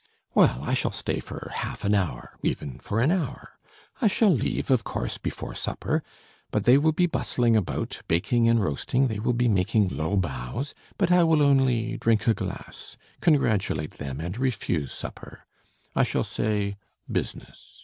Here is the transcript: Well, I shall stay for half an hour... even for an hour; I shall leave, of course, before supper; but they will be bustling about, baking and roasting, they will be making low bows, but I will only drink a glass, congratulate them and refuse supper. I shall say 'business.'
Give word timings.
Well, 0.33 0.63
I 0.63 0.73
shall 0.73 0.89
stay 0.89 1.19
for 1.19 1.51
half 1.53 1.85
an 1.85 1.93
hour... 1.93 2.35
even 2.41 2.79
for 2.79 3.01
an 3.01 3.11
hour; 3.11 3.59
I 4.01 4.07
shall 4.07 4.31
leave, 4.31 4.71
of 4.71 4.83
course, 4.83 5.19
before 5.19 5.53
supper; 5.53 6.01
but 6.49 6.63
they 6.63 6.79
will 6.79 6.91
be 6.91 7.05
bustling 7.05 7.55
about, 7.55 8.01
baking 8.07 8.49
and 8.49 8.59
roasting, 8.63 9.09
they 9.09 9.19
will 9.19 9.33
be 9.33 9.47
making 9.47 9.89
low 9.89 10.17
bows, 10.17 10.73
but 10.97 11.11
I 11.11 11.23
will 11.23 11.43
only 11.43 11.97
drink 11.97 12.25
a 12.25 12.33
glass, 12.33 12.97
congratulate 13.19 13.99
them 13.99 14.19
and 14.19 14.35
refuse 14.39 14.91
supper. 14.91 15.45
I 15.95 16.01
shall 16.01 16.23
say 16.23 16.77
'business.' 17.07 17.79